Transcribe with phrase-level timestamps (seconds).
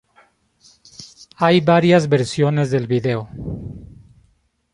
[1.35, 3.29] Hay varias versiones del video.